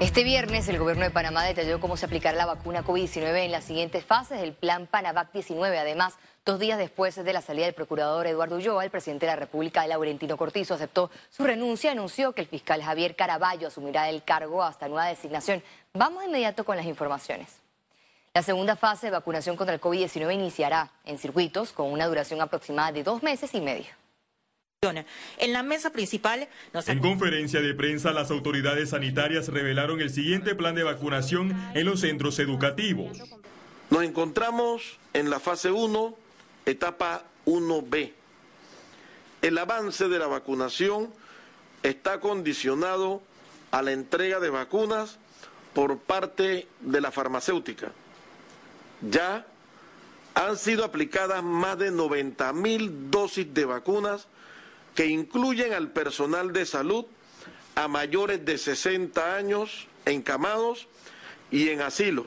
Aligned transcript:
Este 0.00 0.24
viernes 0.24 0.66
el 0.66 0.78
gobierno 0.78 1.04
de 1.04 1.10
Panamá 1.10 1.44
detalló 1.44 1.78
cómo 1.78 1.98
se 1.98 2.06
aplicará 2.06 2.34
la 2.34 2.46
vacuna 2.46 2.82
COVID-19 2.82 3.44
en 3.44 3.52
las 3.52 3.64
siguientes 3.64 4.02
fases 4.02 4.40
del 4.40 4.54
plan 4.54 4.86
Panavac 4.86 5.30
19. 5.30 5.78
Además, 5.78 6.14
dos 6.46 6.58
días 6.58 6.78
después 6.78 7.22
de 7.22 7.32
la 7.34 7.42
salida 7.42 7.66
del 7.66 7.74
procurador 7.74 8.26
Eduardo 8.26 8.56
Ulloa, 8.56 8.82
el 8.82 8.90
presidente 8.90 9.26
de 9.26 9.32
la 9.32 9.36
República, 9.36 9.86
Laurentino 9.86 10.38
Cortizo, 10.38 10.72
aceptó 10.72 11.10
su 11.28 11.44
renuncia 11.44 11.90
y 11.90 11.92
anunció 11.92 12.32
que 12.32 12.40
el 12.40 12.46
fiscal 12.46 12.82
Javier 12.82 13.14
Caraballo 13.14 13.68
asumirá 13.68 14.08
el 14.08 14.24
cargo 14.24 14.62
hasta 14.62 14.88
nueva 14.88 15.04
designación. 15.04 15.62
Vamos 15.92 16.20
de 16.20 16.28
inmediato 16.28 16.64
con 16.64 16.78
las 16.78 16.86
informaciones. 16.86 17.48
La 18.32 18.42
segunda 18.42 18.76
fase 18.76 19.08
de 19.08 19.12
vacunación 19.12 19.54
contra 19.54 19.74
el 19.74 19.82
COVID-19 19.82 20.32
iniciará 20.32 20.90
en 21.04 21.18
circuitos 21.18 21.74
con 21.74 21.92
una 21.92 22.06
duración 22.06 22.40
aproximada 22.40 22.90
de 22.90 23.02
dos 23.02 23.22
meses 23.22 23.52
y 23.54 23.60
medio. 23.60 23.92
En 24.82 25.52
la 25.52 25.62
mesa 25.62 25.92
principal 25.92 26.48
En 26.72 27.00
conferencia 27.00 27.60
de 27.60 27.74
prensa, 27.74 28.12
las 28.12 28.30
autoridades 28.30 28.88
sanitarias 28.88 29.48
revelaron 29.48 30.00
el 30.00 30.08
siguiente 30.08 30.54
plan 30.54 30.74
de 30.74 30.84
vacunación 30.84 31.54
en 31.74 31.84
los 31.84 32.00
centros 32.00 32.38
educativos. 32.38 33.18
Nos 33.90 34.04
encontramos 34.04 34.98
en 35.12 35.28
la 35.28 35.38
fase 35.38 35.70
1, 35.70 36.16
etapa 36.64 37.24
1B. 37.44 38.12
El 39.42 39.58
avance 39.58 40.08
de 40.08 40.18
la 40.18 40.28
vacunación 40.28 41.12
está 41.82 42.18
condicionado 42.20 43.20
a 43.72 43.82
la 43.82 43.92
entrega 43.92 44.40
de 44.40 44.48
vacunas 44.48 45.18
por 45.74 45.98
parte 45.98 46.66
de 46.80 47.00
la 47.02 47.10
farmacéutica. 47.10 47.92
Ya 49.02 49.44
han 50.32 50.56
sido 50.56 50.86
aplicadas 50.86 51.42
más 51.42 51.78
de 51.78 51.90
90 51.90 52.50
mil 52.54 53.10
dosis 53.10 53.52
de 53.52 53.66
vacunas 53.66 54.26
que 54.94 55.06
incluyen 55.06 55.72
al 55.72 55.90
personal 55.92 56.52
de 56.52 56.66
salud, 56.66 57.06
a 57.74 57.88
mayores 57.88 58.44
de 58.44 58.58
60 58.58 59.34
años, 59.36 59.88
encamados 60.04 60.86
y 61.50 61.70
en 61.70 61.80
asilos. 61.82 62.26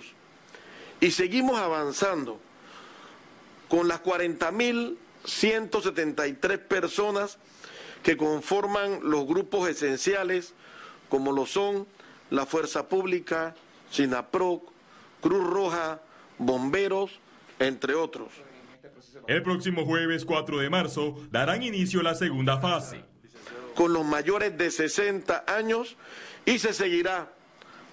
Y 0.99 1.11
seguimos 1.11 1.59
avanzando 1.59 2.41
con 3.67 3.87
las 3.87 4.03
40.173 4.03 6.59
personas 6.59 7.37
que 8.03 8.15
conforman 8.17 8.99
los 9.03 9.25
grupos 9.25 9.69
esenciales, 9.69 10.53
como 11.09 11.31
lo 11.31 11.45
son 11.45 11.87
la 12.29 12.45
Fuerza 12.45 12.87
Pública, 12.87 13.55
SINAPROC, 13.91 14.71
Cruz 15.21 15.43
Roja, 15.45 16.01
Bomberos, 16.37 17.11
entre 17.59 17.95
otros. 17.95 18.29
El 19.27 19.43
próximo 19.43 19.85
jueves 19.85 20.25
4 20.25 20.59
de 20.59 20.69
marzo 20.69 21.15
darán 21.31 21.63
inicio 21.63 22.01
la 22.01 22.15
segunda 22.15 22.59
fase. 22.59 23.03
Con 23.75 23.93
los 23.93 24.05
mayores 24.05 24.57
de 24.57 24.69
60 24.69 25.45
años 25.47 25.95
y 26.45 26.59
se 26.59 26.73
seguirá 26.73 27.29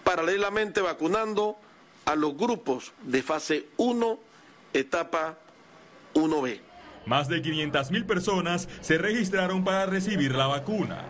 paralelamente 0.05 0.81
vacunando 0.81 1.56
a 2.05 2.16
los 2.16 2.36
grupos 2.36 2.92
de 3.03 3.22
fase 3.22 3.66
1, 3.77 4.19
etapa 4.72 5.38
1B. 6.14 6.61
Más 7.06 7.28
de 7.28 7.41
500 7.41 7.91
mil 7.91 8.05
personas 8.05 8.69
se 8.81 8.98
registraron 8.98 9.64
para 9.64 9.86
recibir 9.86 10.34
la 10.34 10.47
vacuna. 10.47 11.05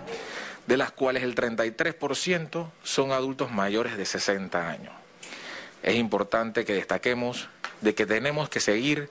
De 0.67 0.77
las 0.77 0.93
cuales 0.93 1.23
el 1.25 1.35
33% 1.35 2.69
son 2.85 3.13
adultos 3.13 3.51
mayores 3.51 3.97
de 3.97 4.05
60 4.05 4.69
años. 4.69 4.93
Es 5.83 5.97
importante 5.97 6.65
que 6.65 6.75
destaquemos 6.75 7.49
de 7.81 7.95
que 7.95 8.07
tenemos 8.07 8.49
que 8.49 8.61
seguir 8.61 9.09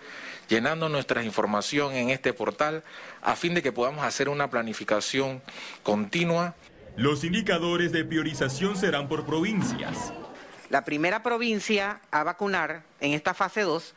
llenando 0.48 0.89
nuestra 0.89 1.23
información 1.23 1.94
en 1.94 2.09
este 2.09 2.34
portal 2.34 2.84
a 3.22 3.36
fin 3.36 3.53
de 3.53 3.62
que 3.62 3.72
podamos 3.72 4.03
hacer 4.03 4.30
una 4.30 4.50
planificación 4.50 5.42
continua. 5.84 6.56
Los 6.95 7.23
indicadores 7.23 7.92
de 7.92 8.03
priorización 8.03 8.75
serán 8.75 9.08
por 9.08 9.25
provincias. 9.25 10.12
La 10.70 10.86
primera 10.86 11.23
provincia 11.23 12.02
a 12.12 12.23
vacunar 12.23 12.84
en 13.00 13.14
esta 13.14 13.34
fase 13.34 13.62
2, 13.62 13.94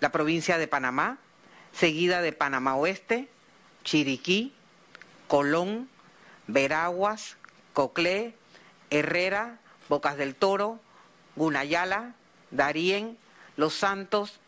la 0.00 0.12
provincia 0.12 0.56
de 0.56 0.66
Panamá, 0.66 1.18
seguida 1.72 2.22
de 2.22 2.32
Panamá 2.32 2.76
Oeste, 2.76 3.28
Chiriquí, 3.84 4.54
Colón, 5.28 5.88
Veraguas, 6.46 7.36
Coclé, 7.74 8.34
Herrera, 8.90 9.58
Bocas 9.88 10.16
del 10.16 10.34
Toro, 10.34 10.80
Gunayala, 11.36 12.14
Darién, 12.50 13.16
Los 13.56 13.74
Santos, 13.74 14.40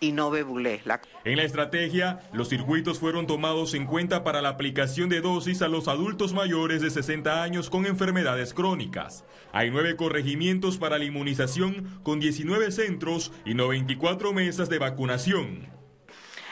y 0.00 0.12
no 0.12 0.34
En 0.36 1.36
la 1.36 1.42
estrategia, 1.42 2.20
los 2.32 2.48
circuitos 2.48 2.98
fueron 2.98 3.26
tomados 3.26 3.72
en 3.74 3.86
cuenta 3.86 4.24
para 4.24 4.42
la 4.42 4.50
aplicación 4.50 5.08
de 5.08 5.20
dosis 5.20 5.62
a 5.62 5.68
los 5.68 5.88
adultos 5.88 6.34
mayores 6.34 6.82
de 6.82 6.90
60 6.90 7.42
años 7.42 7.70
con 7.70 7.86
enfermedades 7.86 8.52
crónicas. 8.52 9.24
Hay 9.52 9.70
nueve 9.70 9.96
corregimientos 9.96 10.76
para 10.76 10.98
la 10.98 11.04
inmunización 11.04 12.00
con 12.02 12.20
19 12.20 12.70
centros 12.72 13.32
y 13.44 13.54
94 13.54 14.32
mesas 14.32 14.68
de 14.68 14.78
vacunación. 14.78 15.68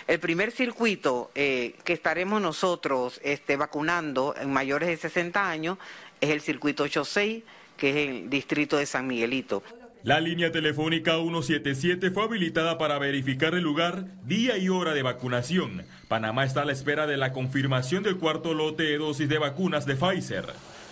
El 0.07 0.21
primer 0.21 0.51
circuito 0.51 1.31
eh, 1.35 1.75
que 1.85 1.93
estaremos 1.93 2.41
nosotros 2.41 3.21
este, 3.23 3.57
vacunando 3.57 4.35
en 4.39 4.53
mayores 4.53 4.89
de 4.89 4.97
60 4.97 5.49
años 5.49 5.79
es 6.21 6.31
el 6.31 6.41
circuito 6.41 6.85
86, 6.85 7.43
que 7.77 7.91
es 7.91 7.97
el 7.97 8.31
distrito 8.31 8.77
de 8.77 8.87
San 8.87 9.07
Miguelito. 9.07 9.63
La 10.05 10.21
línea 10.21 10.53
telefónica 10.53 11.13
177 11.13 12.11
fue 12.11 12.25
habilitada 12.25 12.77
para 12.77 12.99
verificar 12.99 13.55
el 13.55 13.63
lugar, 13.63 14.05
día 14.27 14.59
y 14.59 14.69
hora 14.69 14.93
de 14.93 15.03
vacunación. 15.03 15.87
Panamá 16.09 16.45
está 16.45 16.61
a 16.61 16.65
la 16.67 16.73
espera 16.73 17.07
de 17.07 17.17
la 17.17 17.33
confirmación 17.33 18.03
del 18.03 18.19
cuarto 18.19 18.53
lote 18.53 18.83
de 18.83 18.99
dosis 18.99 19.31
de 19.31 19.39
vacunas 19.39 19.87
de 19.87 19.97
Pfizer. 19.97 20.45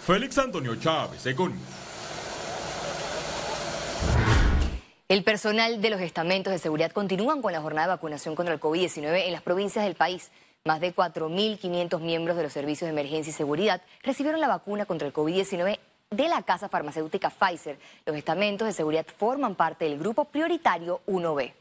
Félix 0.06 0.38
Antonio 0.38 0.76
Chávez, 0.76 1.26
Econ. 1.26 1.52
El 5.10 5.24
personal 5.24 5.82
de 5.82 5.90
los 5.90 6.00
estamentos 6.00 6.50
de 6.50 6.58
seguridad 6.58 6.90
continúan 6.92 7.42
con 7.42 7.52
la 7.52 7.60
jornada 7.60 7.88
de 7.88 7.92
vacunación 7.92 8.34
contra 8.34 8.54
el 8.54 8.60
COVID-19 8.60 9.26
en 9.26 9.32
las 9.32 9.42
provincias 9.42 9.84
del 9.84 9.94
país. 9.94 10.30
Más 10.64 10.80
de 10.80 10.94
4.500 10.94 12.00
miembros 12.00 12.38
de 12.38 12.44
los 12.44 12.52
servicios 12.54 12.86
de 12.86 12.92
emergencia 12.92 13.30
y 13.30 13.34
seguridad 13.34 13.82
recibieron 14.02 14.40
la 14.40 14.48
vacuna 14.48 14.86
contra 14.86 15.06
el 15.06 15.12
COVID-19 15.12 15.78
de 16.12 16.28
la 16.28 16.42
casa 16.42 16.68
farmacéutica 16.68 17.30
Pfizer. 17.30 17.78
Los 18.06 18.16
estamentos 18.16 18.66
de 18.66 18.72
seguridad 18.72 19.06
forman 19.16 19.54
parte 19.54 19.86
del 19.86 19.98
grupo 19.98 20.26
prioritario 20.26 21.00
1B. 21.06 21.52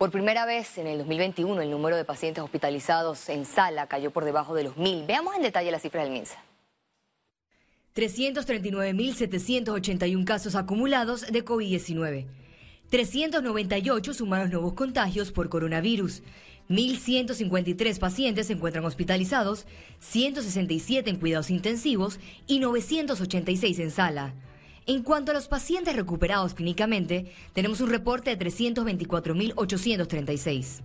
Por 0.00 0.10
primera 0.10 0.46
vez 0.46 0.78
en 0.78 0.86
el 0.86 0.96
2021 0.96 1.60
el 1.60 1.70
número 1.70 1.96
de 1.96 2.06
pacientes 2.06 2.42
hospitalizados 2.42 3.28
en 3.28 3.44
sala 3.44 3.86
cayó 3.86 4.10
por 4.10 4.24
debajo 4.24 4.54
de 4.54 4.64
los 4.64 4.78
mil. 4.78 5.04
Veamos 5.04 5.36
en 5.36 5.42
detalle 5.42 5.70
las 5.70 5.82
cifras 5.82 6.04
del 6.04 6.14
MINSA. 6.14 6.42
339.781 7.94 10.24
casos 10.24 10.54
acumulados 10.54 11.30
de 11.30 11.44
COVID-19. 11.44 12.24
398 12.90 14.14
sumaron 14.14 14.50
nuevos 14.50 14.74
contagios 14.74 15.30
por 15.30 15.48
coronavirus. 15.48 16.24
1.153 16.68 17.98
pacientes 17.98 18.48
se 18.48 18.52
encuentran 18.52 18.84
hospitalizados, 18.84 19.66
167 20.00 21.08
en 21.08 21.16
cuidados 21.16 21.50
intensivos 21.50 22.20
y 22.46 22.58
986 22.58 23.78
en 23.78 23.90
sala. 23.90 24.34
En 24.86 25.02
cuanto 25.04 25.30
a 25.30 25.34
los 25.34 25.46
pacientes 25.46 25.94
recuperados 25.94 26.54
clínicamente, 26.54 27.30
tenemos 27.52 27.80
un 27.80 27.90
reporte 27.90 28.34
de 28.34 28.46
324.836. 28.46 30.82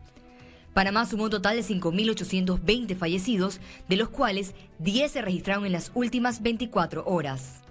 Panamá 0.75 1.07
sumó 1.07 1.23
un 1.23 1.31
total 1.31 1.55
de 1.55 1.63
5.820 1.63 2.95
fallecidos, 2.95 3.59
de 3.87 3.95
los 3.95 4.09
cuales 4.09 4.53
10 4.79 5.11
se 5.11 5.21
registraron 5.23 5.65
en 5.65 5.71
las 5.71 5.91
últimas 5.95 6.43
24 6.43 7.03
horas. 7.05 7.64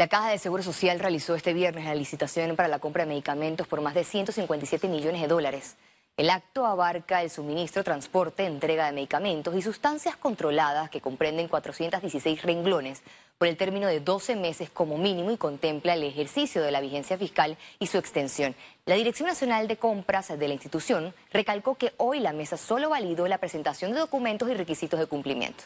La 0.00 0.08
Caja 0.08 0.30
de 0.30 0.38
Seguro 0.38 0.62
Social 0.62 0.98
realizó 0.98 1.34
este 1.34 1.52
viernes 1.52 1.84
la 1.84 1.94
licitación 1.94 2.56
para 2.56 2.70
la 2.70 2.78
compra 2.78 3.04
de 3.04 3.10
medicamentos 3.10 3.66
por 3.66 3.82
más 3.82 3.92
de 3.92 4.02
157 4.02 4.88
millones 4.88 5.20
de 5.20 5.28
dólares. 5.28 5.76
El 6.16 6.30
acto 6.30 6.64
abarca 6.64 7.20
el 7.20 7.28
suministro, 7.28 7.84
transporte, 7.84 8.46
entrega 8.46 8.86
de 8.86 8.92
medicamentos 8.92 9.54
y 9.54 9.60
sustancias 9.60 10.16
controladas 10.16 10.88
que 10.88 11.02
comprenden 11.02 11.48
416 11.48 12.40
renglones 12.40 13.02
por 13.36 13.46
el 13.46 13.58
término 13.58 13.88
de 13.88 14.00
12 14.00 14.36
meses 14.36 14.70
como 14.70 14.96
mínimo 14.96 15.32
y 15.32 15.36
contempla 15.36 15.92
el 15.92 16.04
ejercicio 16.04 16.62
de 16.62 16.70
la 16.70 16.80
vigencia 16.80 17.18
fiscal 17.18 17.58
y 17.78 17.86
su 17.86 17.98
extensión. 17.98 18.54
La 18.86 18.94
Dirección 18.94 19.28
Nacional 19.28 19.68
de 19.68 19.76
Compras 19.76 20.28
de 20.28 20.48
la 20.48 20.54
institución 20.54 21.12
recalcó 21.30 21.74
que 21.74 21.92
hoy 21.98 22.20
la 22.20 22.32
mesa 22.32 22.56
solo 22.56 22.88
validó 22.88 23.28
la 23.28 23.36
presentación 23.36 23.92
de 23.92 23.98
documentos 23.98 24.48
y 24.48 24.54
requisitos 24.54 24.98
de 24.98 25.04
cumplimiento. 25.04 25.64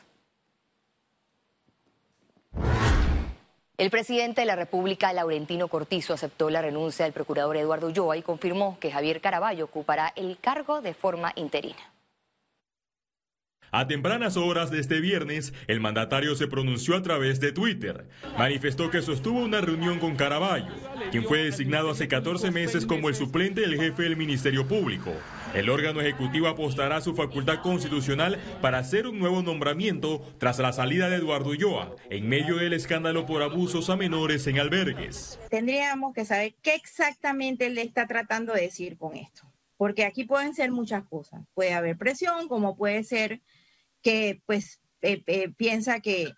El 3.77 3.91
presidente 3.91 4.43
de 4.43 4.47
la 4.47 4.55
República, 4.55 5.13
Laurentino 5.13 5.67
Cortizo, 5.67 6.15
aceptó 6.15 6.49
la 6.49 6.63
renuncia 6.63 7.05
del 7.05 7.13
procurador 7.13 7.57
Eduardo 7.57 7.89
Ulloa 7.89 8.17
y 8.17 8.23
confirmó 8.23 8.79
que 8.79 8.93
Javier 8.93 9.21
Caraballo 9.21 9.65
ocupará 9.65 10.13
el 10.15 10.39
cargo 10.39 10.81
de 10.81 10.95
forma 10.95 11.33
interina. 11.35 11.91
A 13.73 13.89
tempranas 13.89 14.37
horas 14.37 14.71
de 14.71 14.79
este 14.79 15.01
viernes, 15.01 15.53
el 15.67 15.81
mandatario 15.81 16.37
se 16.37 16.47
pronunció 16.47 16.95
a 16.95 17.03
través 17.03 17.41
de 17.41 17.51
Twitter. 17.51 18.07
Manifestó 18.39 18.89
que 18.89 19.03
sostuvo 19.03 19.41
una 19.41 19.61
reunión 19.61 19.99
con 19.99 20.15
Caraballo, 20.15 20.73
quien 21.11 21.25
fue 21.25 21.43
designado 21.43 21.91
hace 21.91 22.07
14 22.07 22.53
meses 22.53 22.87
como 22.87 23.09
el 23.09 23.17
suplente 23.17 23.63
del 23.63 23.75
jefe 23.75 24.05
del 24.05 24.17
Ministerio 24.17 24.69
Público. 24.69 25.11
El 25.55 25.71
órgano 25.71 26.01
ejecutivo 26.01 26.49
apostará 26.49 26.97
a 26.97 27.01
su 27.01 27.15
facultad 27.15 27.63
constitucional 27.63 28.41
para 28.61 28.79
hacer 28.79 29.07
un 29.07 29.21
nuevo 29.21 29.41
nombramiento 29.41 30.21
tras 30.39 30.59
la 30.59 30.73
salida 30.73 31.09
de 31.09 31.17
Eduardo 31.17 31.51
Ulloa 31.51 31.95
en 32.11 32.29
medio 32.29 32.57
del 32.57 32.73
escándalo 32.73 33.25
por 33.25 33.41
abusos 33.41 33.89
a 33.89 33.95
menores 33.95 34.49
en 34.49 34.59
albergues. 34.59 35.39
Tendríamos 35.51 36.13
que 36.13 36.25
saber 36.25 36.57
qué 36.61 36.75
exactamente 36.75 37.71
le 37.71 37.83
está 37.83 38.09
tratando 38.09 38.53
de 38.53 38.63
decir 38.63 38.99
con 38.99 39.17
esto, 39.17 39.49
porque 39.77 40.05
aquí 40.05 40.25
pueden 40.25 40.55
ser 40.55 40.73
muchas 40.73 41.05
cosas. 41.05 41.43
Puede 41.55 41.73
haber 41.73 41.97
presión, 41.97 42.49
como 42.49 42.77
puede 42.77 43.05
ser 43.05 43.41
que 44.03 44.43
pues 44.47 44.81
eh, 45.03 45.23
eh, 45.29 45.51
piensa 45.57 46.01
que 46.01 46.35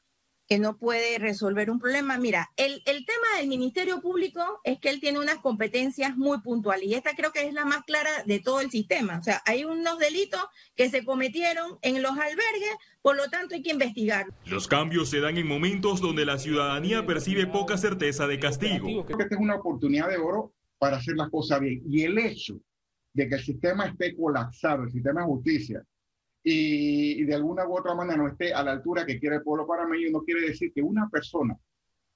que 0.47 0.59
no 0.59 0.77
puede 0.79 1.19
resolver 1.19 1.71
un 1.71 1.79
problema. 1.79 2.19
Mira, 2.19 2.51
el, 2.57 2.83
el, 2.87 3.05
tema 3.05 3.39
del 3.39 3.49
Ministerio 3.49 4.01
Público 4.01 4.61
es 4.65 4.79
que 4.79 4.91
él 4.91 5.01
tiene 5.01 5.19
unas 5.19 5.39
competencias 5.39 6.17
muy 6.17 6.41
puntuales 6.41 6.87
y 6.87 6.95
esta 6.95 7.15
creo 7.17 7.33
que 7.33 7.47
es 7.47 7.53
la 7.53 7.65
más 7.65 7.85
clara 7.85 8.11
de 8.25 8.39
todo 8.41 8.61
el 8.61 8.71
sistema. 8.71 9.19
O 9.19 9.23
sea, 9.23 9.43
hay 9.45 9.65
unos 9.65 9.99
delitos 9.99 10.41
que 10.75 10.89
se 10.89 11.05
cometieron 11.05 11.79
en 11.83 12.03
los 12.03 12.13
albergues, 12.13 12.77
por 13.03 13.17
lo 13.17 13.29
tanto 13.29 13.55
hay 13.55 13.63
que 13.63 13.73
investigar. 13.73 14.27
Los 14.45 14.69
cambios 14.69 15.11
se 15.11 15.21
dan 15.21 15.37
en 15.37 15.47
momentos 15.47 16.01
donde 16.01 16.25
la 16.25 16.39
ciudadanía 16.39 17.05
percibe 17.07 17.47
poca 17.47 17.77
certeza 17.77 18.27
de 18.27 18.39
castigo. 18.39 19.05
Creo 19.05 19.19
que 19.19 19.25
esta 19.25 19.35
es 19.35 19.41
una 19.41 19.57
oportunidad 19.57 20.09
de 20.09 20.17
oro 20.17 20.55
para 20.79 20.99
hacer 20.99 21.17
las 21.17 21.31
cosas 21.31 21.61
bien. 21.61 21.83
Y 21.89 22.03
el 22.03 22.19
hecho 22.19 22.61
de 23.13 23.29
que 23.29 23.35
el 23.37 23.43
sistema 23.43 23.87
esté 23.87 24.15
colapsado, 24.15 24.85
el 24.85 24.93
sistema 24.93 25.23
de 25.23 25.27
justicia, 25.27 25.83
y, 26.49 27.25
de 27.25 27.35
alguna 27.35 27.67
u 27.67 27.77
otra 27.77 27.93
manera 27.93 28.19
no 28.19 28.29
esté 28.29 28.55
a 28.55 28.63
la 28.63 28.71
altura 28.71 29.05
que 29.05 29.19
quiere 29.19 29.37
el 29.37 29.43
pueblo 29.43 29.67
panameño, 29.67 30.11
no 30.13 30.23
quiere 30.23 30.43
decir 30.47 30.73
que 30.73 30.81
una 30.81 31.09
persona 31.11 31.59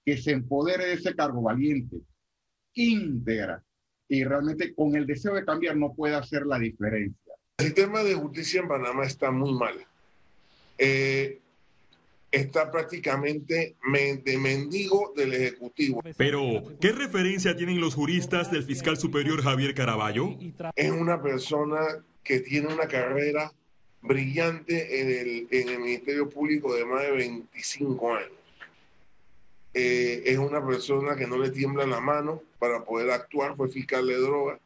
que 0.05 0.17
se 0.17 0.31
empodere 0.31 0.87
de 0.87 0.93
ese 0.93 1.17
cargo 1.17 1.43
valiente, 1.43 1.97
íntegra 2.75 3.61
y 4.07 4.23
realmente 4.23 4.73
con 4.73 4.95
el 4.95 5.05
deseo 5.05 5.35
de 5.35 5.45
cambiar 5.45 5.77
no 5.77 5.93
puede 5.95 6.15
hacer 6.15 6.47
la 6.47 6.61
diferencia. 6.61 7.35
El 7.59 7.67
sistema 7.67 8.05
de 8.05 8.15
justicia 8.15 8.61
en 8.61 8.69
Panamá 8.69 9.05
está 9.05 9.33
muy 9.33 9.53
mal. 9.53 9.75
Eh, 10.79 11.41
está 12.31 12.71
prácticamente 12.71 13.75
de 14.25 14.39
mendigo 14.39 15.13
del 15.17 15.35
Ejecutivo. 15.35 16.05
Pero, 16.17 16.63
¿qué 16.81 16.93
referencia 16.93 17.57
tienen 17.57 17.81
los 17.81 17.97
juristas 17.97 18.53
del 18.53 18.63
fiscal 18.63 18.97
superior 18.97 19.43
Javier 19.43 19.75
Caraballo? 19.75 20.39
Es 20.77 20.91
una 20.93 21.21
persona 21.21 21.81
que 22.23 22.39
tiene 22.41 22.73
una 22.73 22.87
carrera 22.87 23.53
brillante 24.03 25.01
en 25.01 25.09
el, 25.09 25.49
en 25.51 25.69
el 25.69 25.79
Ministerio 25.81 26.29
Público 26.29 26.75
de 26.75 26.85
más 26.85 27.03
de 27.03 27.11
25 27.13 28.15
años. 28.15 28.31
Eh, 29.73 30.23
es 30.27 30.39
una 30.39 30.65
persona 30.67 31.15
que 31.15 31.27
no 31.27 31.39
le 31.39 31.51
tiembla 31.51 31.87
la 31.87 32.01
mano 32.01 32.43
para 32.59 32.85
poder 32.85 33.11
actuar, 33.11 33.55
fue 33.57 33.69
fiscal 33.69 34.07
de 34.07 34.17
droga, 34.17 34.59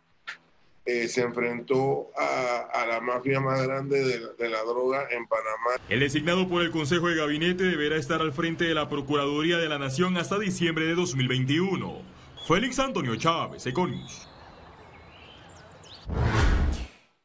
eh, 0.86 1.08
se 1.08 1.22
enfrentó 1.22 2.10
a, 2.16 2.68
a, 2.72 2.86
la 2.86 3.00
mafia 3.00 3.40
más 3.40 3.62
grande 3.62 4.02
de 4.04 4.20
la, 4.20 4.32
de 4.32 4.48
la, 4.50 4.62
droga 4.62 5.06
en 5.10 5.26
Panamá. 5.26 5.80
El 5.88 6.00
designado 6.00 6.46
por 6.46 6.62
el 6.62 6.70
Consejo 6.70 7.08
de 7.08 7.16
Gabinete 7.16 7.64
deberá 7.64 7.96
estar 7.96 8.20
al 8.20 8.32
frente 8.32 8.64
de 8.64 8.74
la 8.74 8.88
Procuraduría 8.88 9.56
de 9.58 9.68
la 9.68 9.78
Nación 9.78 10.16
hasta 10.16 10.38
diciembre 10.38 10.86
de 10.86 10.94
2021. 10.94 12.02
Félix 12.46 12.78
Antonio 12.78 13.16
Chávez, 13.16 13.66
Econius. 13.66 14.28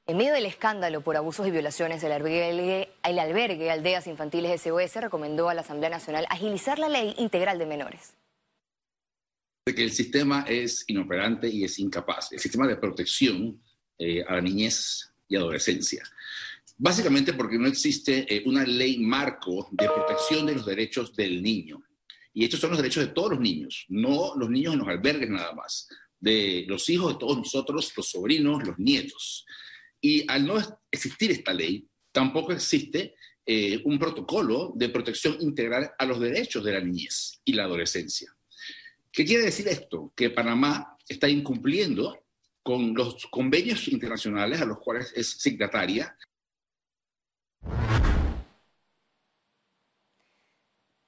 En 0.09 0.17
medio 0.17 0.33
del 0.33 0.47
escándalo 0.47 1.01
por 1.01 1.15
abusos 1.17 1.47
y 1.47 1.51
violaciones, 1.51 2.03
el 2.03 2.11
albergue, 2.11 2.89
el 3.03 3.19
albergue 3.19 3.69
Aldeas 3.69 4.07
Infantiles 4.07 4.59
SOS 4.59 4.95
recomendó 4.95 5.49
a 5.49 5.53
la 5.53 5.61
Asamblea 5.61 5.91
Nacional 5.91 6.25
agilizar 6.31 6.79
la 6.79 6.89
ley 6.89 7.13
integral 7.19 7.59
de 7.59 7.67
menores. 7.67 8.15
De 9.67 9.75
que 9.75 9.83
el 9.83 9.91
sistema 9.91 10.45
es 10.47 10.83
inoperante 10.87 11.47
y 11.47 11.63
es 11.63 11.77
incapaz, 11.77 12.31
el 12.31 12.39
sistema 12.39 12.65
de 12.65 12.77
protección 12.77 13.61
eh, 13.99 14.23
a 14.27 14.37
la 14.37 14.41
niñez 14.41 15.13
y 15.27 15.35
adolescencia. 15.35 16.03
Básicamente 16.75 17.33
porque 17.33 17.59
no 17.59 17.67
existe 17.67 18.25
eh, 18.35 18.41
una 18.47 18.63
ley 18.63 18.97
marco 18.97 19.67
de 19.69 19.85
protección 19.85 20.47
de 20.47 20.55
los 20.55 20.65
derechos 20.65 21.15
del 21.15 21.43
niño. 21.43 21.83
Y 22.33 22.45
estos 22.45 22.59
son 22.59 22.71
los 22.71 22.79
derechos 22.79 23.05
de 23.05 23.13
todos 23.13 23.33
los 23.33 23.39
niños, 23.39 23.85
no 23.89 24.33
los 24.35 24.49
niños 24.49 24.73
en 24.73 24.79
los 24.79 24.87
albergues 24.87 25.29
nada 25.29 25.53
más, 25.53 25.87
de 26.19 26.65
los 26.67 26.89
hijos 26.89 27.13
de 27.13 27.19
todos 27.19 27.37
nosotros, 27.37 27.93
los 27.95 28.09
sobrinos, 28.09 28.67
los 28.67 28.79
nietos. 28.79 29.45
Y 30.01 30.29
al 30.31 30.45
no 30.45 30.57
existir 30.91 31.31
esta 31.31 31.53
ley, 31.53 31.87
tampoco 32.11 32.51
existe 32.51 33.15
eh, 33.45 33.81
un 33.85 33.97
protocolo 33.97 34.71
de 34.75 34.89
protección 34.89 35.37
integral 35.39 35.91
a 35.97 36.05
los 36.05 36.19
derechos 36.19 36.63
de 36.63 36.73
la 36.73 36.81
niñez 36.81 37.41
y 37.43 37.53
la 37.53 37.63
adolescencia. 37.63 38.33
¿Qué 39.11 39.25
quiere 39.25 39.43
decir 39.43 39.67
esto? 39.67 40.13
Que 40.15 40.29
Panamá 40.29 40.97
está 41.07 41.27
incumpliendo 41.27 42.23
con 42.61 42.93
los 42.93 43.25
convenios 43.27 43.87
internacionales 43.87 44.61
a 44.61 44.65
los 44.65 44.79
cuales 44.79 45.11
es 45.15 45.31
signataria. 45.31 46.15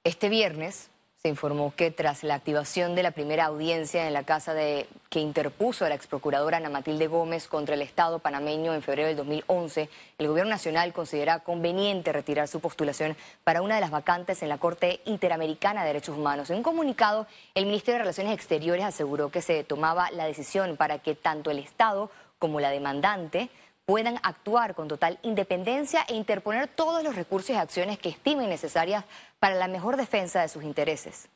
Este 0.04 0.28
viernes, 0.28 0.90
se 1.24 1.28
informó 1.28 1.72
que 1.76 1.92
tras 1.92 2.24
la 2.24 2.34
activación 2.34 2.96
de 2.96 3.04
la 3.04 3.12
primera 3.12 3.44
audiencia 3.44 4.08
en 4.08 4.12
la 4.12 4.24
casa 4.24 4.54
de, 4.54 4.88
que 5.08 5.20
interpuso 5.20 5.88
la 5.88 5.94
exprocuradora 5.94 6.56
Ana 6.56 6.68
Matilde 6.68 7.06
Gómez 7.06 7.46
contra 7.46 7.76
el 7.76 7.82
Estado 7.82 8.18
panameño 8.18 8.74
en 8.74 8.82
febrero 8.82 9.06
del 9.06 9.18
2011, 9.18 9.88
el 10.18 10.26
Gobierno 10.26 10.50
Nacional 10.50 10.92
considera 10.92 11.38
conveniente 11.38 12.10
retirar 12.10 12.48
su 12.48 12.58
postulación 12.58 13.16
para 13.44 13.62
una 13.62 13.76
de 13.76 13.80
las 13.80 13.92
vacantes 13.92 14.42
en 14.42 14.48
la 14.48 14.58
Corte 14.58 15.00
Interamericana 15.04 15.82
de 15.82 15.86
Derechos 15.86 16.18
Humanos. 16.18 16.50
En 16.50 16.56
un 16.56 16.64
comunicado, 16.64 17.28
el 17.54 17.66
Ministerio 17.66 17.98
de 17.98 18.02
Relaciones 18.02 18.34
Exteriores 18.34 18.84
aseguró 18.84 19.30
que 19.30 19.42
se 19.42 19.62
tomaba 19.62 20.10
la 20.10 20.24
decisión 20.24 20.76
para 20.76 20.98
que 20.98 21.14
tanto 21.14 21.52
el 21.52 21.60
Estado 21.60 22.10
como 22.40 22.58
la 22.58 22.70
demandante 22.70 23.48
puedan 23.84 24.18
actuar 24.22 24.74
con 24.74 24.88
total 24.88 25.18
independencia 25.22 26.04
e 26.08 26.14
interponer 26.14 26.68
todos 26.68 27.02
los 27.02 27.16
recursos 27.16 27.50
y 27.50 27.58
acciones 27.58 27.98
que 27.98 28.08
estimen 28.08 28.48
necesarias 28.48 29.04
para 29.38 29.54
la 29.54 29.68
mejor 29.68 29.96
defensa 29.96 30.40
de 30.40 30.48
sus 30.48 30.62
intereses. 30.62 31.28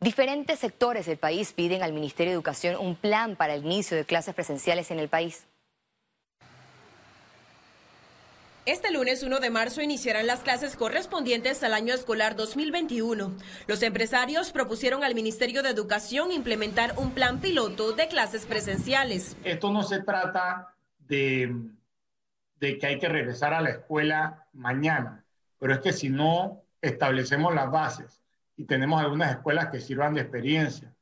Diferentes 0.00 0.60
sectores 0.60 1.06
del 1.06 1.18
país 1.18 1.52
piden 1.52 1.82
al 1.82 1.92
Ministerio 1.92 2.30
de 2.30 2.34
Educación 2.34 2.76
un 2.76 2.94
plan 2.94 3.34
para 3.34 3.54
el 3.54 3.64
inicio 3.64 3.96
de 3.96 4.04
clases 4.04 4.34
presenciales 4.34 4.90
en 4.90 5.00
el 5.00 5.08
país. 5.08 5.44
Este 8.68 8.92
lunes 8.92 9.22
1 9.22 9.40
de 9.40 9.48
marzo 9.48 9.80
iniciarán 9.80 10.26
las 10.26 10.40
clases 10.40 10.76
correspondientes 10.76 11.62
al 11.64 11.72
año 11.72 11.94
escolar 11.94 12.36
2021. 12.36 13.32
Los 13.66 13.82
empresarios 13.82 14.52
propusieron 14.52 15.02
al 15.02 15.14
Ministerio 15.14 15.62
de 15.62 15.70
Educación 15.70 16.32
implementar 16.32 16.92
un 16.98 17.12
plan 17.12 17.40
piloto 17.40 17.92
de 17.92 18.08
clases 18.08 18.44
presenciales. 18.44 19.38
Esto 19.42 19.72
no 19.72 19.82
se 19.82 20.02
trata 20.02 20.74
de, 20.98 21.50
de 22.60 22.76
que 22.76 22.86
hay 22.86 22.98
que 22.98 23.08
regresar 23.08 23.54
a 23.54 23.62
la 23.62 23.70
escuela 23.70 24.46
mañana, 24.52 25.24
pero 25.58 25.72
es 25.72 25.80
que 25.80 25.94
si 25.94 26.10
no 26.10 26.60
establecemos 26.82 27.54
las 27.54 27.70
bases 27.70 28.20
y 28.54 28.64
tenemos 28.64 29.00
algunas 29.00 29.30
escuelas 29.30 29.70
que 29.70 29.80
sirvan 29.80 30.12
de 30.12 30.20
experiencia, 30.20 30.94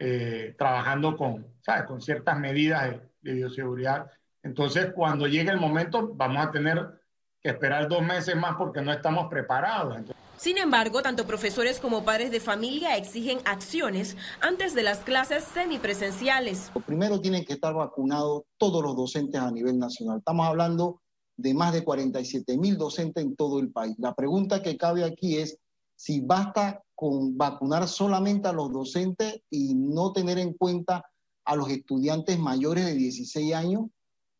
eh, 0.00 0.56
trabajando 0.58 1.16
con, 1.16 1.46
¿sabes? 1.60 1.84
con 1.84 2.02
ciertas 2.02 2.36
medidas 2.40 2.90
de, 2.90 3.00
de 3.20 3.34
bioseguridad, 3.34 4.10
entonces 4.42 4.90
cuando 4.92 5.28
llegue 5.28 5.52
el 5.52 5.60
momento 5.60 6.10
vamos 6.16 6.44
a 6.44 6.50
tener 6.50 7.00
que 7.42 7.50
esperar 7.50 7.88
dos 7.88 8.02
meses 8.02 8.36
más 8.36 8.56
porque 8.56 8.80
no 8.80 8.92
estamos 8.92 9.28
preparados. 9.28 9.96
Sin 10.36 10.58
embargo, 10.58 11.02
tanto 11.02 11.26
profesores 11.26 11.80
como 11.80 12.04
padres 12.04 12.30
de 12.30 12.40
familia 12.40 12.96
exigen 12.96 13.38
acciones 13.44 14.16
antes 14.40 14.74
de 14.74 14.82
las 14.82 14.98
clases 14.98 15.44
semipresenciales. 15.44 16.70
Primero 16.86 17.20
tienen 17.20 17.44
que 17.44 17.54
estar 17.54 17.74
vacunados 17.74 18.42
todos 18.58 18.82
los 18.82 18.96
docentes 18.96 19.40
a 19.40 19.50
nivel 19.50 19.78
nacional. 19.78 20.18
Estamos 20.18 20.46
hablando 20.46 21.00
de 21.36 21.54
más 21.54 21.72
de 21.72 21.84
47 21.84 22.58
mil 22.58 22.76
docentes 22.76 23.24
en 23.24 23.34
todo 23.34 23.58
el 23.58 23.70
país. 23.72 23.96
La 23.98 24.14
pregunta 24.14 24.62
que 24.62 24.76
cabe 24.76 25.04
aquí 25.04 25.38
es 25.38 25.58
si 25.96 26.20
basta 26.20 26.82
con 26.94 27.36
vacunar 27.36 27.88
solamente 27.88 28.48
a 28.48 28.52
los 28.52 28.72
docentes 28.72 29.40
y 29.50 29.74
no 29.74 30.12
tener 30.12 30.38
en 30.38 30.54
cuenta 30.54 31.04
a 31.44 31.56
los 31.56 31.70
estudiantes 31.70 32.38
mayores 32.38 32.84
de 32.86 32.94
16 32.94 33.54
años 33.54 33.86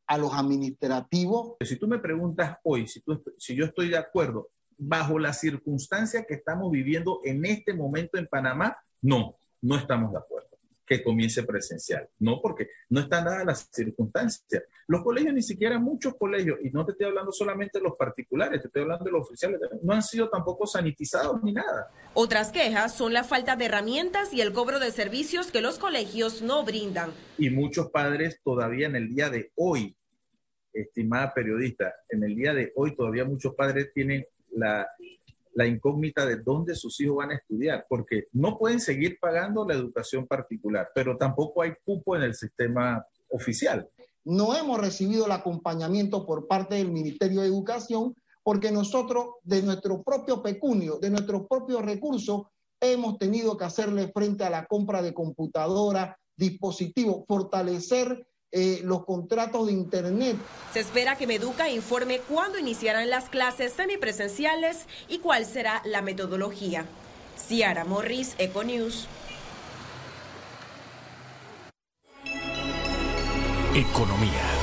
a 0.07 0.19
los 0.19 0.33
administrativos. 0.33 1.57
Si 1.61 1.77
tú 1.77 1.89
me 1.89 1.99
preguntas 1.99 2.59
hoy 2.65 2.87
si, 2.89 3.01
tú, 3.01 3.23
si 3.39 3.55
yo 3.55 3.65
estoy 3.65 3.89
de 3.89 3.99
acuerdo 3.99 4.49
bajo 4.79 5.19
la 5.19 5.33
circunstancia 5.33 6.25
que 6.25 6.35
estamos 6.35 6.71
viviendo 6.71 7.21
en 7.25 7.45
este 7.45 7.75
momento 7.75 8.19
en 8.19 8.27
Panamá, 8.27 8.77
no, 9.01 9.35
no 9.61 9.77
estamos 9.77 10.13
de 10.13 10.19
acuerdo 10.19 10.52
que 10.93 11.03
comience 11.03 11.43
presencial. 11.45 12.09
No, 12.19 12.41
porque 12.41 12.69
no 12.91 13.01
están 13.01 13.25
dadas 13.25 13.47
las 13.47 13.69
circunstancias. 13.73 14.65
Los 14.87 15.03
colegios, 15.03 15.35
ni 15.35 15.43
siquiera 15.43 15.79
muchos 15.79 16.15
colegios, 16.17 16.59
y 16.63 16.71
no 16.71 16.85
te 16.85 16.93
estoy 16.93 17.07
hablando 17.07 17.33
solamente 17.33 17.79
de 17.79 17.85
los 17.85 17.97
particulares, 17.97 18.61
te 18.61 18.67
estoy 18.67 18.83
hablando 18.83 19.05
de 19.05 19.13
los 19.13 19.23
oficiales, 19.23 19.61
no 19.83 19.95
han 19.95 20.03
sido 20.03 20.29
tampoco 20.29 20.67
sanitizados 20.67 21.43
ni 21.43 21.53
nada. 21.53 21.89
Otras 22.15 22.53
quejas 22.53 22.95
son 22.95 23.13
la 23.13 23.25
falta 23.25 23.57
de 23.57 23.67
herramientas 23.67 24.33
y 24.33 24.41
el 24.41 24.53
cobro 24.53 24.79
de 24.79 24.91
servicios 24.91 25.51
que 25.51 25.63
los 25.63 25.79
colegios 25.79 26.43
no 26.43 26.65
brindan. 26.65 27.13
Y 27.39 27.51
muchos 27.51 27.91
padres 27.91 28.41
todavía 28.43 28.87
en 28.87 28.97
el 28.97 29.15
día 29.15 29.31
de 29.31 29.51
hoy, 29.55 29.97
estimada 30.73 31.33
periodista, 31.33 31.95
en 32.11 32.25
el 32.25 32.35
día 32.35 32.55
de 32.55 32.73
hoy 32.77 32.95
todavía 32.95 33.25
muchos 33.25 33.55
padres 33.55 33.93
tienen 33.93 34.25
la 34.51 34.87
la 35.55 35.67
incógnita 35.67 36.27
de 36.27 36.37
dónde 36.37 36.75
sus 36.75 37.01
hijos 37.01 37.17
van 37.17 37.31
a 37.31 37.37
estudiar, 37.37 37.85
porque 37.89 38.25
no 38.33 38.57
pueden 38.59 38.81
seguir 38.81 39.19
pagando 39.21 39.67
la 39.67 39.75
educación 39.75 40.27
particular, 40.27 40.89
pero 40.95 41.17
tampoco 41.17 41.63
hay 41.63 41.73
cupo 41.85 42.17
en 42.17 42.23
el 42.23 42.35
sistema 42.35 43.05
oficial. 43.31 43.89
no 44.25 44.55
hemos 44.55 44.79
recibido 44.79 45.27
el 45.27 45.33
acompañamiento 45.33 46.25
por 46.25 46.47
parte 46.47 46.77
del 46.77 46.93
Ministerio 46.93 47.41
de 47.41 47.49
Educación 47.49 48.15
porque 48.43 48.73
nosotros 48.73 49.37
de 49.43 49.63
nuestro 49.63 50.03
propio 50.03 50.43
pecunio, 50.43 50.99
de 50.99 51.11
nuestros 51.11 51.47
propios 51.49 51.83
recursos, 51.83 52.43
hemos 52.81 53.19
tenido 53.19 53.57
que 53.57 53.65
hacerle 53.65 54.11
frente 54.13 54.45
a 54.45 54.51
la 54.51 54.67
compra 54.67 55.03
de 55.03 55.15
computadoras, 55.15 56.17
dispositivos, 56.37 57.25
fortalecer 57.27 58.27
eh, 58.53 58.81
los 58.85 59.05
contratos 59.07 59.67
de 59.67 59.73
Internet. 59.73 60.37
Se 60.73 60.81
espera 60.81 61.17
que 61.17 61.27
Meduca 61.27 61.71
informe 61.71 62.21
cuándo 62.21 62.59
iniciarán 62.59 63.09
las 63.09 63.31
clases 63.31 63.73
semipresenciales 63.73 64.87
y 65.09 65.19
cuál 65.19 65.47
será 65.47 65.81
la 65.85 66.03
metodología. 66.03 66.85
Ciara 67.37 67.85
Morris, 67.85 68.35
Econews. 68.39 69.09
Economía. 73.75 74.63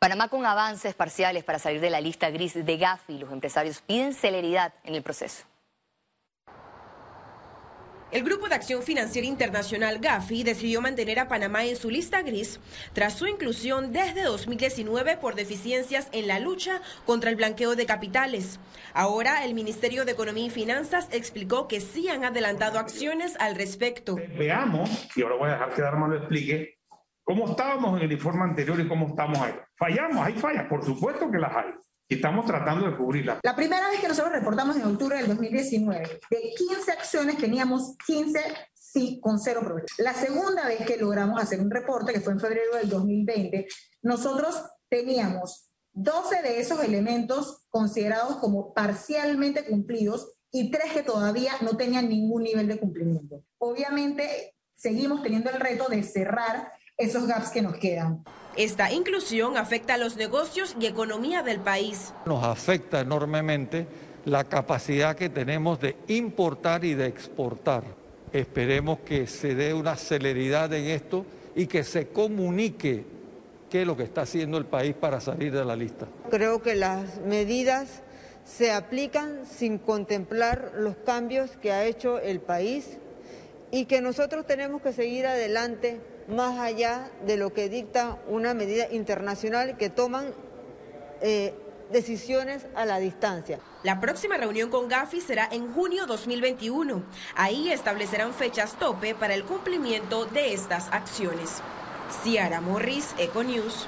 Panamá 0.00 0.28
con 0.28 0.44
avances 0.44 0.94
parciales 0.94 1.44
para 1.44 1.60
salir 1.60 1.80
de 1.80 1.88
la 1.88 2.00
lista 2.00 2.28
gris 2.30 2.52
de 2.54 2.76
Gafi. 2.76 3.16
Los 3.16 3.30
empresarios 3.30 3.80
piden 3.80 4.12
celeridad 4.12 4.74
en 4.82 4.96
el 4.96 5.02
proceso. 5.02 5.44
El 8.14 8.22
Grupo 8.22 8.48
de 8.48 8.54
Acción 8.54 8.84
Financiera 8.84 9.26
Internacional 9.26 9.98
GAFI 9.98 10.44
decidió 10.44 10.80
mantener 10.80 11.18
a 11.18 11.26
Panamá 11.26 11.64
en 11.64 11.74
su 11.74 11.90
lista 11.90 12.22
gris 12.22 12.60
tras 12.92 13.14
su 13.14 13.26
inclusión 13.26 13.90
desde 13.90 14.22
2019 14.22 15.16
por 15.16 15.34
deficiencias 15.34 16.10
en 16.12 16.28
la 16.28 16.38
lucha 16.38 16.80
contra 17.06 17.30
el 17.30 17.34
blanqueo 17.34 17.74
de 17.74 17.86
capitales. 17.86 18.60
Ahora 18.92 19.44
el 19.44 19.52
Ministerio 19.52 20.04
de 20.04 20.12
Economía 20.12 20.46
y 20.46 20.50
Finanzas 20.50 21.08
explicó 21.10 21.66
que 21.66 21.80
sí 21.80 22.08
han 22.08 22.24
adelantado 22.24 22.78
acciones 22.78 23.34
al 23.40 23.56
respecto. 23.56 24.14
Veamos, 24.38 25.08
y 25.16 25.22
ahora 25.22 25.34
voy 25.34 25.48
a 25.48 25.52
dejar 25.54 25.74
que 25.74 25.82
Darma 25.82 26.06
lo 26.06 26.18
explique, 26.18 26.78
cómo 27.24 27.50
estábamos 27.50 27.98
en 27.98 28.04
el 28.04 28.12
informe 28.12 28.44
anterior 28.44 28.78
y 28.78 28.86
cómo 28.86 29.08
estamos 29.08 29.40
ahí. 29.40 29.54
Fallamos, 29.76 30.24
hay 30.24 30.34
fallas, 30.34 30.68
por 30.68 30.84
supuesto 30.84 31.28
que 31.32 31.38
las 31.38 31.56
hay 31.56 31.72
y 32.08 32.16
estamos 32.16 32.46
tratando 32.46 32.90
de 32.90 32.96
cubrirla. 32.96 33.40
La 33.42 33.56
primera 33.56 33.88
vez 33.88 34.00
que 34.00 34.08
nosotros 34.08 34.32
reportamos 34.32 34.76
en 34.76 34.82
octubre 34.82 35.16
del 35.16 35.28
2019, 35.28 36.20
de 36.30 36.54
15 36.56 36.92
acciones 36.92 37.38
teníamos 37.38 37.96
15 38.06 38.40
sí 38.94 39.18
con 39.20 39.40
cero 39.40 39.60
problemas. 39.62 39.90
La 39.98 40.14
segunda 40.14 40.66
vez 40.66 40.86
que 40.86 40.96
logramos 40.96 41.42
hacer 41.42 41.60
un 41.60 41.70
reporte, 41.70 42.12
que 42.12 42.20
fue 42.20 42.32
en 42.32 42.40
febrero 42.40 42.76
del 42.76 42.88
2020, 42.88 43.66
nosotros 44.02 44.62
teníamos 44.88 45.70
12 45.92 46.42
de 46.42 46.60
esos 46.60 46.82
elementos 46.82 47.64
considerados 47.68 48.36
como 48.36 48.72
parcialmente 48.72 49.64
cumplidos 49.64 50.34
y 50.52 50.70
tres 50.70 50.92
que 50.92 51.02
todavía 51.02 51.52
no 51.62 51.76
tenían 51.76 52.08
ningún 52.08 52.44
nivel 52.44 52.68
de 52.68 52.78
cumplimiento. 52.78 53.42
Obviamente, 53.58 54.54
seguimos 54.74 55.22
teniendo 55.22 55.50
el 55.50 55.58
reto 55.58 55.88
de 55.88 56.02
cerrar 56.04 56.72
esos 56.96 57.26
gaps 57.26 57.50
que 57.50 57.62
nos 57.62 57.76
quedan. 57.76 58.22
Esta 58.56 58.92
inclusión 58.92 59.56
afecta 59.56 59.94
a 59.94 59.98
los 59.98 60.16
negocios 60.16 60.76
y 60.78 60.86
economía 60.86 61.42
del 61.42 61.58
país. 61.58 62.12
Nos 62.24 62.44
afecta 62.44 63.00
enormemente 63.00 63.86
la 64.26 64.44
capacidad 64.44 65.16
que 65.16 65.28
tenemos 65.28 65.80
de 65.80 65.96
importar 66.06 66.84
y 66.84 66.94
de 66.94 67.06
exportar. 67.06 67.82
Esperemos 68.32 69.00
que 69.00 69.26
se 69.26 69.56
dé 69.56 69.74
una 69.74 69.96
celeridad 69.96 70.72
en 70.72 70.86
esto 70.86 71.26
y 71.56 71.66
que 71.66 71.82
se 71.82 72.08
comunique 72.08 73.04
qué 73.68 73.82
es 73.82 73.86
lo 73.86 73.96
que 73.96 74.04
está 74.04 74.22
haciendo 74.22 74.56
el 74.56 74.66
país 74.66 74.94
para 74.94 75.20
salir 75.20 75.52
de 75.52 75.64
la 75.64 75.74
lista. 75.74 76.06
Creo 76.30 76.62
que 76.62 76.76
las 76.76 77.20
medidas 77.20 78.02
se 78.44 78.70
aplican 78.70 79.46
sin 79.46 79.78
contemplar 79.78 80.72
los 80.76 80.96
cambios 80.96 81.50
que 81.56 81.72
ha 81.72 81.84
hecho 81.86 82.20
el 82.20 82.40
país 82.40 82.98
y 83.70 83.86
que 83.86 84.00
nosotros 84.00 84.46
tenemos 84.46 84.82
que 84.82 84.92
seguir 84.92 85.26
adelante 85.26 86.00
más 86.28 86.58
allá 86.58 87.10
de 87.26 87.36
lo 87.36 87.52
que 87.52 87.68
dicta 87.68 88.18
una 88.28 88.54
medida 88.54 88.90
internacional 88.90 89.76
que 89.76 89.90
toman 89.90 90.32
eh, 91.20 91.54
decisiones 91.90 92.66
a 92.74 92.84
la 92.84 92.98
distancia. 92.98 93.60
La 93.82 94.00
próxima 94.00 94.36
reunión 94.36 94.70
con 94.70 94.88
Gafi 94.88 95.20
será 95.20 95.48
en 95.50 95.72
junio 95.72 96.06
2021. 96.06 97.02
Ahí 97.36 97.70
establecerán 97.70 98.32
fechas 98.32 98.78
tope 98.78 99.14
para 99.14 99.34
el 99.34 99.44
cumplimiento 99.44 100.24
de 100.26 100.54
estas 100.54 100.88
acciones. 100.90 101.60
Ciara 102.22 102.60
Morris, 102.60 103.14
Econews. 103.18 103.86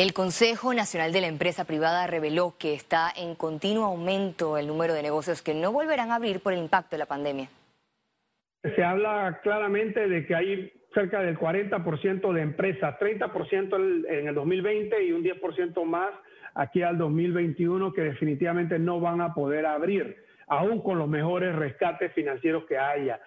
El 0.00 0.14
Consejo 0.14 0.72
Nacional 0.72 1.12
de 1.12 1.20
la 1.20 1.26
Empresa 1.26 1.66
Privada 1.66 2.06
reveló 2.06 2.54
que 2.58 2.72
está 2.72 3.10
en 3.14 3.34
continuo 3.34 3.84
aumento 3.84 4.56
el 4.56 4.66
número 4.66 4.94
de 4.94 5.02
negocios 5.02 5.42
que 5.42 5.52
no 5.52 5.72
volverán 5.72 6.10
a 6.10 6.14
abrir 6.14 6.40
por 6.40 6.54
el 6.54 6.58
impacto 6.58 6.96
de 6.96 7.00
la 7.00 7.04
pandemia. 7.04 7.50
Se 8.62 8.82
habla 8.82 9.40
claramente 9.42 10.08
de 10.08 10.24
que 10.24 10.34
hay 10.34 10.72
cerca 10.94 11.20
del 11.20 11.38
40% 11.38 12.32
de 12.32 12.40
empresas, 12.40 12.98
30% 12.98 14.06
en 14.08 14.28
el 14.28 14.34
2020 14.34 15.04
y 15.04 15.12
un 15.12 15.22
10% 15.22 15.84
más 15.84 16.08
aquí 16.54 16.80
al 16.80 16.96
2021 16.96 17.92
que 17.92 18.00
definitivamente 18.00 18.78
no 18.78 19.00
van 19.00 19.20
a 19.20 19.34
poder 19.34 19.66
abrir, 19.66 20.16
aún 20.46 20.80
con 20.80 20.96
los 20.96 21.10
mejores 21.10 21.54
rescates 21.54 22.10
financieros 22.14 22.64
que 22.64 22.78
haya. 22.78 23.20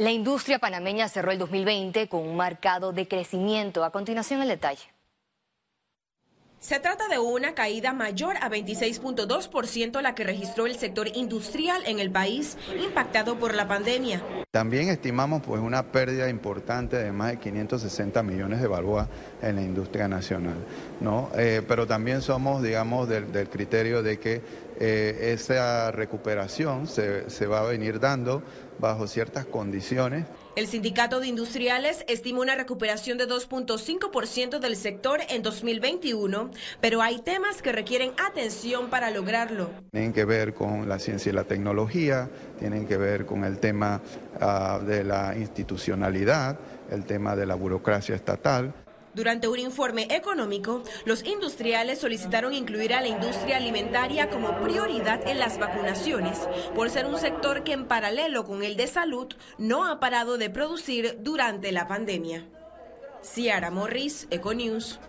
La 0.00 0.10
industria 0.10 0.58
panameña 0.58 1.10
cerró 1.10 1.30
el 1.30 1.38
2020 1.38 2.08
con 2.08 2.26
un 2.26 2.34
marcado 2.34 2.90
decrecimiento. 2.90 3.84
A 3.84 3.90
continuación 3.90 4.40
el 4.40 4.48
detalle. 4.48 4.86
Se 6.58 6.80
trata 6.80 7.06
de 7.08 7.18
una 7.18 7.54
caída 7.54 7.92
mayor 7.92 8.38
a 8.38 8.48
26.2% 8.48 10.00
la 10.00 10.14
que 10.14 10.24
registró 10.24 10.64
el 10.64 10.76
sector 10.76 11.08
industrial 11.14 11.82
en 11.84 11.98
el 11.98 12.10
país 12.10 12.56
impactado 12.82 13.38
por 13.38 13.54
la 13.54 13.68
pandemia. 13.68 14.22
También 14.50 14.88
estimamos 14.88 15.42
pues 15.42 15.60
una 15.60 15.82
pérdida 15.92 16.30
importante 16.30 16.96
de 16.96 17.12
más 17.12 17.32
de 17.32 17.38
560 17.38 18.22
millones 18.22 18.62
de 18.62 18.68
balboas 18.68 19.06
en 19.42 19.56
la 19.56 19.62
industria 19.62 20.08
nacional, 20.08 20.56
¿no? 21.00 21.30
Eh, 21.36 21.62
pero 21.68 21.86
también 21.86 22.22
somos, 22.22 22.62
digamos, 22.62 23.06
del, 23.06 23.32
del 23.32 23.50
criterio 23.50 24.02
de 24.02 24.18
que 24.18 24.42
eh, 24.78 25.34
esa 25.34 25.90
recuperación 25.92 26.86
se, 26.86 27.28
se 27.28 27.46
va 27.46 27.60
a 27.60 27.64
venir 27.64 28.00
dando 28.00 28.42
bajo 28.80 29.06
ciertas 29.06 29.46
condiciones. 29.46 30.26
El 30.56 30.66
sindicato 30.66 31.20
de 31.20 31.28
industriales 31.28 32.04
estima 32.08 32.40
una 32.40 32.56
recuperación 32.56 33.18
de 33.18 33.28
2.5% 33.28 34.58
del 34.58 34.76
sector 34.76 35.20
en 35.28 35.42
2021, 35.42 36.50
pero 36.80 37.02
hay 37.02 37.20
temas 37.20 37.62
que 37.62 37.72
requieren 37.72 38.12
atención 38.18 38.90
para 38.90 39.10
lograrlo. 39.10 39.70
Tienen 39.92 40.12
que 40.12 40.24
ver 40.24 40.54
con 40.54 40.88
la 40.88 40.98
ciencia 40.98 41.30
y 41.30 41.34
la 41.34 41.44
tecnología, 41.44 42.28
tienen 42.58 42.86
que 42.86 42.96
ver 42.96 43.26
con 43.26 43.44
el 43.44 43.58
tema 43.58 44.02
uh, 44.40 44.84
de 44.84 45.04
la 45.04 45.36
institucionalidad, 45.36 46.58
el 46.90 47.04
tema 47.04 47.36
de 47.36 47.46
la 47.46 47.54
burocracia 47.54 48.14
estatal. 48.14 48.74
Durante 49.12 49.48
un 49.48 49.58
informe 49.58 50.06
económico, 50.10 50.82
los 51.04 51.24
industriales 51.24 51.98
solicitaron 51.98 52.54
incluir 52.54 52.94
a 52.94 53.00
la 53.00 53.08
industria 53.08 53.56
alimentaria 53.56 54.30
como 54.30 54.56
prioridad 54.60 55.26
en 55.26 55.40
las 55.40 55.58
vacunaciones, 55.58 56.38
por 56.74 56.90
ser 56.90 57.06
un 57.06 57.18
sector 57.18 57.64
que 57.64 57.72
en 57.72 57.86
paralelo 57.86 58.44
con 58.44 58.62
el 58.62 58.76
de 58.76 58.86
salud 58.86 59.26
no 59.58 59.84
ha 59.86 59.98
parado 59.98 60.38
de 60.38 60.48
producir 60.48 61.18
durante 61.20 61.72
la 61.72 61.88
pandemia. 61.88 62.46
Ciara 63.22 63.70
Morris, 63.70 64.28
Econews. 64.30 65.00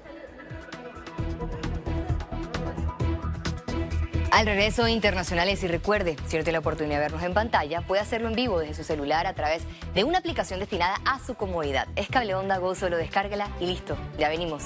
Al 4.31 4.45
regreso 4.45 4.87
internacionales 4.87 5.61
y 5.61 5.67
recuerde, 5.67 6.15
si 6.23 6.29
tiene 6.29 6.53
la 6.53 6.59
oportunidad 6.59 6.95
de 6.95 7.01
vernos 7.01 7.21
en 7.23 7.33
pantalla, 7.33 7.81
puede 7.81 8.01
hacerlo 8.01 8.29
en 8.29 8.35
vivo 8.35 8.59
desde 8.59 8.75
su 8.75 8.85
celular 8.85 9.27
a 9.27 9.33
través 9.33 9.63
de 9.93 10.05
una 10.05 10.19
aplicación 10.19 10.61
destinada 10.61 10.95
a 11.05 11.19
su 11.19 11.35
comodidad. 11.35 11.89
Es 11.97 12.07
Cable 12.07 12.35
Onda 12.35 12.57
Go, 12.57 12.73
solo 12.73 12.95
descárguela 12.95 13.49
y 13.59 13.65
listo, 13.65 13.97
ya 14.17 14.29
venimos. 14.29 14.63